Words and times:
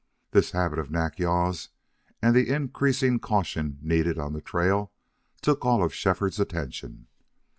This 0.31 0.49
habit 0.49 0.79
of 0.79 0.89
Nack 0.89 1.19
yal's 1.19 1.69
and 2.23 2.35
the 2.35 2.49
increasing 2.51 3.19
caution 3.19 3.77
needed 3.83 4.17
on 4.17 4.33
the 4.33 4.41
trail 4.41 4.91
took 5.43 5.63
all 5.63 5.83
of 5.83 5.93
Shefford's 5.93 6.39
attention. 6.39 7.05